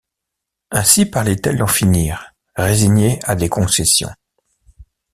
Aussi 0.73 1.05
parlait-elle 1.05 1.57
d’en 1.59 1.67
finir, 1.67 2.33
résignée 2.57 3.19
à 3.23 3.35
des 3.35 3.49
concessions. 3.49 4.09